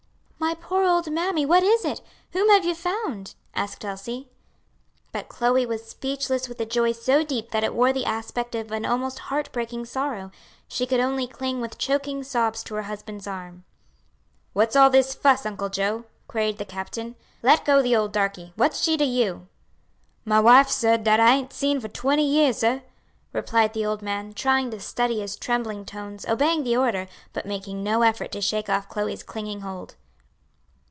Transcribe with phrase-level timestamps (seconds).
[0.43, 2.01] "My poor old mammy, what is it?
[2.31, 4.27] whom have you found?" asked Elsie.
[5.11, 8.71] But Chloe was speechless with a joy so deep that it wore the aspect of
[8.71, 10.31] an almost heart breaking sorrow.
[10.67, 13.65] She could only cling with choking sobs to her husband's arm.
[14.53, 17.15] "What's all this fuss, Uncle Joe?" queried the captain.
[17.43, 19.47] "Let go the old darkie; what's she to you?"
[20.25, 22.79] "My wife, sah, dat I ain't seed for twenty years, sah,"
[23.31, 27.83] replied the old man, trying to steady his trembling tones, obeying the order, but making
[27.83, 29.95] no effort to shake off Chloe's clinging hold.